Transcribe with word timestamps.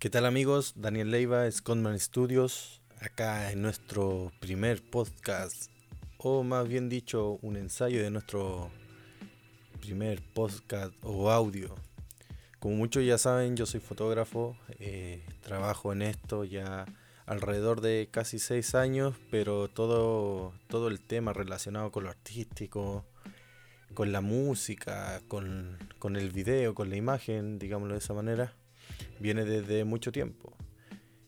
¿Qué 0.00 0.08
tal 0.08 0.24
amigos? 0.24 0.72
Daniel 0.76 1.10
Leiva, 1.10 1.50
Scotman 1.50 2.00
Studios, 2.00 2.80
acá 3.02 3.52
en 3.52 3.60
nuestro 3.60 4.32
primer 4.40 4.82
podcast, 4.82 5.70
o 6.16 6.42
más 6.42 6.66
bien 6.66 6.88
dicho, 6.88 7.38
un 7.42 7.58
ensayo 7.58 8.02
de 8.02 8.10
nuestro 8.10 8.70
primer 9.82 10.22
podcast 10.32 10.94
o 11.02 11.30
audio. 11.30 11.74
Como 12.60 12.76
muchos 12.76 13.04
ya 13.04 13.18
saben, 13.18 13.58
yo 13.58 13.66
soy 13.66 13.80
fotógrafo, 13.80 14.56
eh, 14.78 15.22
trabajo 15.42 15.92
en 15.92 16.00
esto 16.00 16.44
ya 16.44 16.86
alrededor 17.26 17.82
de 17.82 18.08
casi 18.10 18.38
seis 18.38 18.74
años, 18.74 19.14
pero 19.30 19.68
todo, 19.68 20.54
todo 20.68 20.88
el 20.88 20.98
tema 20.98 21.34
relacionado 21.34 21.92
con 21.92 22.04
lo 22.04 22.10
artístico, 22.10 23.04
con 23.92 24.12
la 24.12 24.22
música, 24.22 25.20
con, 25.28 25.76
con 25.98 26.16
el 26.16 26.30
video, 26.30 26.74
con 26.74 26.88
la 26.88 26.96
imagen, 26.96 27.58
digámoslo 27.58 27.92
de 27.92 28.00
esa 28.00 28.14
manera, 28.14 28.54
viene 29.20 29.44
desde 29.44 29.84
mucho 29.84 30.10
tiempo. 30.10 30.52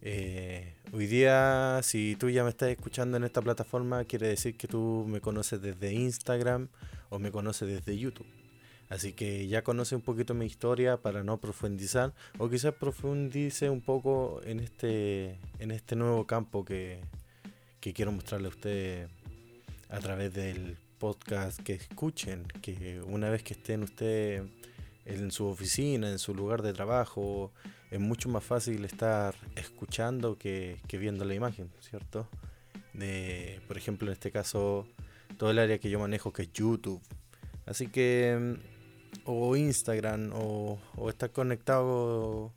Eh, 0.00 0.74
hoy 0.92 1.06
día, 1.06 1.80
si 1.82 2.14
tú 2.16 2.30
ya 2.30 2.44
me 2.44 2.50
estás 2.50 2.68
escuchando 2.68 3.16
en 3.16 3.24
esta 3.24 3.42
plataforma, 3.42 4.04
quiere 4.04 4.28
decir 4.28 4.56
que 4.56 4.68
tú 4.68 5.04
me 5.08 5.20
conoces 5.20 5.60
desde 5.60 5.92
Instagram 5.92 6.68
o 7.08 7.18
me 7.18 7.32
conoces 7.32 7.68
desde 7.68 7.98
YouTube. 7.98 8.26
Así 8.90 9.12
que 9.12 9.48
ya 9.48 9.62
conoce 9.64 9.96
un 9.96 10.02
poquito 10.02 10.34
mi 10.34 10.46
historia 10.46 10.98
para 10.98 11.22
no 11.22 11.38
profundizar 11.38 12.14
o 12.38 12.48
quizás 12.48 12.74
profundice 12.74 13.68
un 13.68 13.80
poco 13.80 14.40
en 14.44 14.60
este, 14.60 15.38
en 15.58 15.72
este 15.72 15.96
nuevo 15.96 16.26
campo 16.26 16.64
que, 16.64 17.00
que 17.80 17.92
quiero 17.92 18.12
mostrarle 18.12 18.46
a 18.46 18.50
ustedes 18.50 19.10
a 19.90 19.98
través 19.98 20.32
del 20.32 20.78
podcast 20.98 21.60
que 21.60 21.74
escuchen, 21.74 22.44
que 22.62 23.00
una 23.06 23.28
vez 23.30 23.42
que 23.42 23.54
estén 23.54 23.82
ustedes 23.82 24.42
en 25.04 25.30
su 25.30 25.46
oficina, 25.46 26.10
en 26.10 26.18
su 26.18 26.34
lugar 26.34 26.62
de 26.62 26.72
trabajo, 26.72 27.52
es 27.90 28.00
mucho 28.00 28.28
más 28.28 28.44
fácil 28.44 28.84
estar 28.84 29.34
escuchando 29.56 30.36
que, 30.36 30.80
viendo 30.92 31.24
la 31.24 31.34
imagen, 31.34 31.70
¿cierto? 31.80 32.28
De, 32.92 33.60
por 33.66 33.78
ejemplo, 33.78 34.08
en 34.08 34.12
este 34.12 34.30
caso, 34.30 34.86
todo 35.38 35.50
el 35.50 35.58
área 35.58 35.78
que 35.78 35.88
yo 35.88 35.98
manejo 35.98 36.32
que 36.32 36.42
es 36.42 36.52
YouTube. 36.52 37.00
Así 37.64 37.88
que, 37.88 38.58
o 39.24 39.56
Instagram, 39.56 40.32
o, 40.34 40.78
estar 41.08 41.30
conectado 41.32 42.52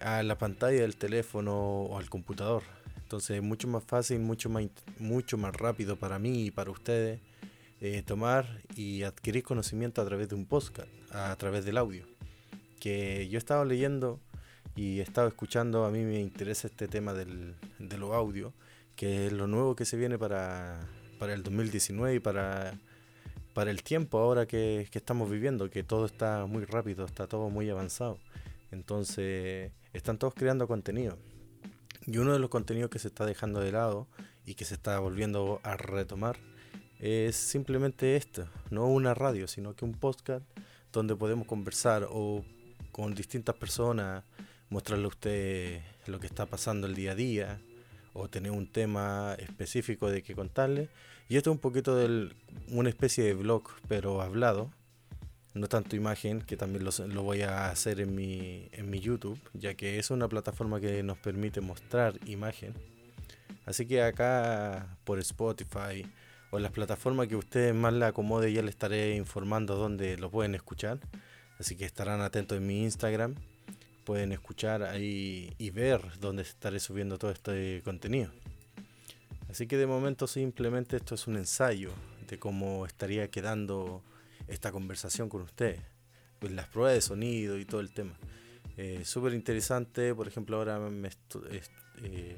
a 0.00 0.22
la 0.22 0.38
pantalla 0.38 0.82
del 0.82 0.96
teléfono 0.96 1.56
o 1.56 1.98
al 1.98 2.08
computador. 2.08 2.62
Entonces 3.02 3.38
es 3.38 3.42
mucho 3.42 3.66
más 3.66 3.82
fácil, 3.82 4.20
mucho 4.20 4.48
más, 4.48 4.66
mucho 4.98 5.36
más 5.36 5.54
rápido 5.56 5.96
para 5.96 6.20
mí 6.20 6.46
y 6.46 6.50
para 6.52 6.70
ustedes 6.70 7.20
eh, 7.80 8.02
tomar 8.06 8.46
y 8.76 9.02
adquirir 9.02 9.42
conocimiento 9.42 10.00
a 10.00 10.04
través 10.04 10.28
de 10.28 10.36
un 10.36 10.46
podcast, 10.46 10.88
a 11.10 11.34
través 11.36 11.64
del 11.64 11.76
audio. 11.76 12.06
Que 12.78 13.28
yo 13.28 13.36
he 13.36 13.38
estado 13.38 13.64
leyendo 13.64 14.20
y 14.80 14.98
he 15.00 15.02
estado 15.02 15.28
escuchando, 15.28 15.84
a 15.84 15.90
mí 15.90 16.04
me 16.04 16.20
interesa 16.20 16.66
este 16.66 16.88
tema 16.88 17.12
del, 17.12 17.54
de 17.78 17.98
lo 17.98 18.14
audio, 18.14 18.54
que 18.96 19.26
es 19.26 19.32
lo 19.32 19.46
nuevo 19.46 19.76
que 19.76 19.84
se 19.84 19.98
viene 19.98 20.16
para, 20.16 20.80
para 21.18 21.34
el 21.34 21.42
2019 21.42 22.14
y 22.14 22.18
para, 22.18 22.72
para 23.52 23.70
el 23.70 23.82
tiempo 23.82 24.16
ahora 24.20 24.46
que, 24.46 24.88
que 24.90 24.96
estamos 24.96 25.28
viviendo, 25.28 25.68
que 25.68 25.82
todo 25.82 26.06
está 26.06 26.46
muy 26.46 26.64
rápido, 26.64 27.04
está 27.04 27.26
todo 27.26 27.50
muy 27.50 27.68
avanzado. 27.68 28.16
Entonces, 28.70 29.70
están 29.92 30.16
todos 30.16 30.32
creando 30.32 30.66
contenido. 30.66 31.18
Y 32.06 32.16
uno 32.16 32.32
de 32.32 32.38
los 32.38 32.48
contenidos 32.48 32.88
que 32.88 32.98
se 32.98 33.08
está 33.08 33.26
dejando 33.26 33.60
de 33.60 33.72
lado 33.72 34.06
y 34.46 34.54
que 34.54 34.64
se 34.64 34.72
está 34.72 34.98
volviendo 34.98 35.60
a 35.62 35.76
retomar 35.76 36.38
es 37.00 37.36
simplemente 37.36 38.16
esto, 38.16 38.48
no 38.70 38.86
una 38.86 39.12
radio, 39.12 39.46
sino 39.46 39.76
que 39.76 39.84
un 39.84 39.92
podcast 39.92 40.42
donde 40.90 41.14
podemos 41.14 41.46
conversar 41.46 42.08
o 42.08 42.46
con 42.92 43.14
distintas 43.14 43.56
personas, 43.56 44.24
mostrarle 44.70 45.04
a 45.04 45.08
usted 45.08 45.80
lo 46.06 46.18
que 46.18 46.26
está 46.26 46.46
pasando 46.46 46.86
el 46.86 46.94
día 46.94 47.12
a 47.12 47.14
día 47.14 47.60
o 48.12 48.28
tener 48.28 48.52
un 48.52 48.66
tema 48.66 49.36
específico 49.38 50.10
de 50.10 50.22
que 50.22 50.34
contarle. 50.34 50.88
Y 51.28 51.36
esto 51.36 51.50
es 51.50 51.54
un 51.54 51.60
poquito 51.60 51.94
de 51.94 52.30
una 52.68 52.88
especie 52.88 53.24
de 53.24 53.34
blog, 53.34 53.64
pero 53.88 54.20
hablado, 54.22 54.70
no 55.54 55.68
tanto 55.68 55.94
imagen, 55.96 56.42
que 56.42 56.56
también 56.56 56.84
lo, 56.84 56.90
lo, 57.06 57.22
voy 57.22 57.42
a 57.42 57.70
hacer 57.70 58.00
en 58.00 58.14
mi, 58.14 58.68
en 58.72 58.90
mi 58.90 59.00
YouTube, 59.00 59.38
ya 59.52 59.74
que 59.74 59.98
es 59.98 60.10
una 60.10 60.28
plataforma 60.28 60.80
que 60.80 61.02
nos 61.02 61.18
permite 61.18 61.60
mostrar 61.60 62.18
imagen. 62.26 62.74
Así 63.66 63.86
que 63.86 64.02
acá 64.02 64.96
por 65.04 65.18
Spotify, 65.20 66.04
o 66.50 66.58
las 66.58 66.72
plataformas 66.72 67.28
que 67.28 67.36
ustedes 67.36 67.74
más 67.74 67.92
le 67.92 68.06
acomode 68.06 68.52
ya 68.52 68.62
les 68.62 68.70
estaré 68.70 69.14
informando 69.14 69.76
dónde 69.76 70.16
lo 70.16 70.30
pueden 70.30 70.54
escuchar. 70.56 70.98
Así 71.58 71.76
que 71.76 71.84
estarán 71.84 72.20
atentos 72.22 72.58
en 72.58 72.66
mi 72.66 72.82
Instagram. 72.82 73.36
Pueden 74.10 74.32
escuchar 74.32 74.82
ahí 74.82 75.54
y 75.56 75.70
ver 75.70 76.02
dónde 76.18 76.42
estaré 76.42 76.80
subiendo 76.80 77.16
todo 77.16 77.30
este 77.30 77.80
contenido. 77.84 78.32
Así 79.48 79.68
que 79.68 79.76
de 79.76 79.86
momento 79.86 80.26
simplemente 80.26 80.96
esto 80.96 81.14
es 81.14 81.28
un 81.28 81.36
ensayo 81.36 81.92
de 82.26 82.36
cómo 82.36 82.86
estaría 82.86 83.30
quedando 83.30 84.02
esta 84.48 84.72
conversación 84.72 85.28
con 85.28 85.42
ustedes. 85.42 85.80
Pues 86.40 86.52
las 86.52 86.66
pruebas 86.66 86.94
de 86.94 87.02
sonido 87.02 87.56
y 87.56 87.64
todo 87.64 87.80
el 87.80 87.92
tema. 87.92 88.18
Eh, 88.76 89.02
Súper 89.04 89.32
interesante, 89.32 90.12
por 90.12 90.26
ejemplo 90.26 90.56
ahora 90.56 90.80
me 90.80 91.08
eh, 92.02 92.36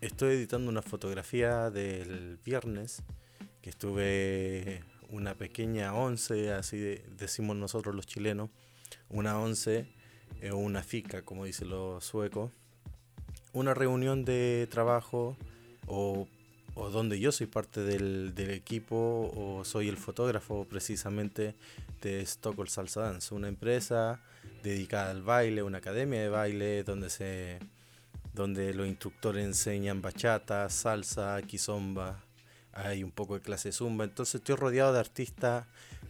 estoy 0.00 0.34
editando 0.34 0.68
una 0.68 0.82
fotografía 0.82 1.70
del 1.70 2.36
viernes 2.44 3.04
que 3.62 3.70
estuve 3.70 4.82
una 5.08 5.36
pequeña 5.36 5.94
once, 5.94 6.52
así 6.52 6.78
decimos 7.16 7.56
nosotros 7.56 7.94
los 7.94 8.08
chilenos, 8.08 8.50
una 9.08 9.38
once 9.38 9.99
o 10.52 10.56
una 10.56 10.82
fica, 10.82 11.22
como 11.22 11.44
dicen 11.44 11.68
los 11.70 12.04
suecos, 12.04 12.50
una 13.52 13.74
reunión 13.74 14.24
de 14.24 14.68
trabajo 14.70 15.36
o, 15.86 16.28
o 16.74 16.90
donde 16.90 17.18
yo 17.18 17.32
soy 17.32 17.46
parte 17.46 17.80
del, 17.82 18.34
del, 18.34 18.50
equipo 18.50 19.32
o 19.34 19.64
soy 19.64 19.88
el 19.88 19.96
fotógrafo 19.96 20.66
precisamente 20.68 21.54
de 22.00 22.22
Stockholm 22.22 22.68
Salsa 22.68 23.02
Dance, 23.02 23.34
una 23.34 23.48
empresa 23.48 24.20
dedicada 24.62 25.10
al 25.10 25.22
baile, 25.22 25.62
una 25.62 25.78
academia 25.78 26.20
de 26.20 26.28
baile 26.28 26.84
donde 26.84 27.10
se 27.10 27.58
donde 28.32 28.72
los 28.74 28.86
instructores 28.86 29.44
enseñan 29.44 30.02
bachata, 30.02 30.68
salsa, 30.70 31.40
kizomba, 31.42 32.22
hay 32.72 33.02
un 33.02 33.10
poco 33.10 33.34
de 33.34 33.40
clase 33.40 33.72
zumba, 33.72 34.04
entonces 34.04 34.36
estoy 34.36 34.54
rodeado 34.54 34.92
de 34.92 35.00
artistas, 35.00 35.66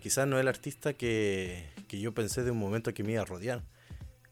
quizás 0.00 0.26
no 0.28 0.38
el 0.38 0.46
artista 0.46 0.92
que, 0.92 1.68
que 1.88 1.98
yo 1.98 2.14
pensé 2.14 2.44
de 2.44 2.52
un 2.52 2.58
momento 2.58 2.94
que 2.94 3.02
me 3.02 3.12
iba 3.12 3.22
a 3.22 3.24
rodear, 3.24 3.62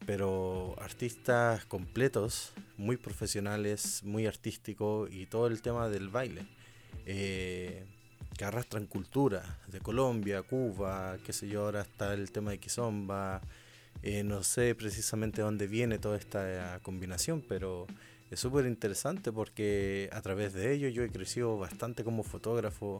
pero 0.05 0.75
artistas 0.79 1.65
completos, 1.65 2.53
muy 2.77 2.97
profesionales, 2.97 4.03
muy 4.03 4.25
artísticos 4.25 5.09
y 5.11 5.25
todo 5.25 5.47
el 5.47 5.61
tema 5.61 5.89
del 5.89 6.09
baile. 6.09 6.45
Eh, 7.05 7.85
que 8.37 8.45
arrastran 8.45 8.87
cultura 8.87 9.59
de 9.67 9.79
Colombia, 9.79 10.41
Cuba, 10.41 11.17
qué 11.23 11.33
sé 11.33 11.47
yo, 11.47 11.65
ahora 11.65 11.81
está 11.81 12.13
el 12.13 12.31
tema 12.31 12.51
de 12.51 12.57
Kizomba. 12.57 13.41
Eh, 14.01 14.23
no 14.23 14.43
sé 14.43 14.75
precisamente 14.75 15.41
dónde 15.41 15.67
viene 15.67 15.99
toda 15.99 16.17
esta 16.17 16.79
combinación, 16.81 17.43
pero 17.47 17.87
es 18.31 18.39
súper 18.39 18.65
interesante 18.65 19.31
porque 19.31 20.09
a 20.11 20.21
través 20.21 20.53
de 20.53 20.73
ello 20.73 20.89
yo 20.89 21.03
he 21.03 21.09
crecido 21.09 21.57
bastante 21.57 22.03
como 22.03 22.23
fotógrafo, 22.23 22.99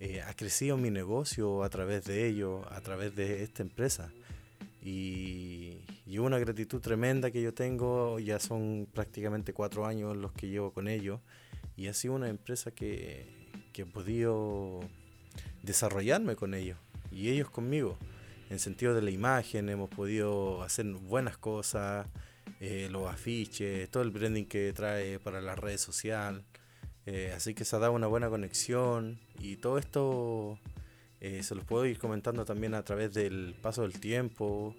eh, 0.00 0.20
ha 0.20 0.34
crecido 0.34 0.76
mi 0.76 0.90
negocio 0.90 1.64
a 1.64 1.70
través 1.70 2.04
de 2.04 2.26
ello, 2.26 2.62
a 2.70 2.80
través 2.82 3.16
de 3.16 3.42
esta 3.42 3.62
empresa. 3.62 4.10
Y, 4.84 5.53
y, 6.14 6.18
una 6.18 6.38
gratitud 6.38 6.80
tremenda 6.80 7.30
que 7.30 7.42
yo 7.42 7.52
tengo, 7.52 8.18
ya 8.18 8.38
son 8.38 8.88
prácticamente 8.92 9.52
cuatro 9.52 9.86
años 9.86 10.16
los 10.16 10.32
que 10.32 10.48
llevo 10.48 10.72
con 10.72 10.88
ellos, 10.88 11.20
y 11.76 11.88
ha 11.88 11.94
sido 11.94 12.14
una 12.14 12.28
empresa 12.28 12.70
que, 12.70 13.26
que 13.72 13.82
he 13.82 13.86
podido 13.86 14.80
desarrollarme 15.62 16.36
con 16.36 16.54
ellos, 16.54 16.78
y 17.10 17.30
ellos 17.30 17.50
conmigo, 17.50 17.98
en 18.50 18.58
sentido 18.58 18.94
de 18.94 19.02
la 19.02 19.10
imagen, 19.10 19.68
hemos 19.68 19.90
podido 19.90 20.62
hacer 20.62 20.86
buenas 20.86 21.36
cosas, 21.36 22.06
eh, 22.60 22.88
los 22.90 23.12
afiches, 23.12 23.90
todo 23.90 24.02
el 24.02 24.10
branding 24.10 24.44
que 24.44 24.72
trae 24.72 25.18
para 25.18 25.40
la 25.40 25.54
red 25.54 25.78
social. 25.78 26.44
Eh, 27.06 27.32
así 27.36 27.54
que 27.54 27.64
se 27.64 27.76
ha 27.76 27.78
dado 27.78 27.92
una 27.92 28.06
buena 28.06 28.30
conexión 28.30 29.18
y 29.38 29.56
todo 29.56 29.76
esto 29.76 30.58
eh, 31.20 31.42
se 31.42 31.54
los 31.54 31.64
puedo 31.64 31.84
ir 31.84 31.98
comentando 31.98 32.44
también 32.46 32.74
a 32.74 32.82
través 32.82 33.12
del 33.12 33.54
paso 33.60 33.82
del 33.82 34.00
tiempo, 34.00 34.74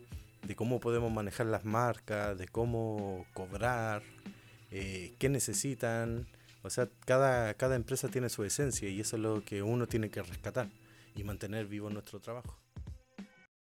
de 0.46 0.56
cómo 0.56 0.80
podemos 0.80 1.12
manejar 1.12 1.48
las 1.48 1.66
marcas, 1.66 2.38
de 2.38 2.48
cómo 2.48 3.26
cobrar, 3.34 4.04
qué 4.70 5.30
necesitan. 5.30 6.28
O 6.64 6.70
sea, 6.70 6.90
cada, 7.06 7.54
cada 7.54 7.76
empresa 7.76 8.08
tiene 8.10 8.30
su 8.30 8.44
esencia 8.44 8.90
y 8.90 9.00
eso 9.00 9.16
es 9.16 9.22
lo 9.22 9.44
que 9.44 9.62
uno 9.62 9.88
tiene 9.88 10.10
que 10.10 10.22
rescatar 10.22 10.70
y 11.16 11.24
mantener 11.24 11.68
vivo 11.68 11.90
nuestro 11.90 12.20
trabajo. 12.20 12.58